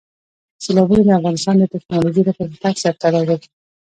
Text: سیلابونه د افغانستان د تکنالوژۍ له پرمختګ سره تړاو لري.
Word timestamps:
سیلابونه 0.63 1.01
د 1.05 1.09
افغانستان 1.19 1.55
د 1.59 1.63
تکنالوژۍ 1.73 2.21
له 2.25 2.33
پرمختګ 2.39 2.73
سره 2.83 2.97
تړاو 3.01 3.27
لري. 3.29 3.47